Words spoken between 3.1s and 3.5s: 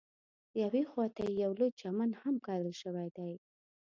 دی.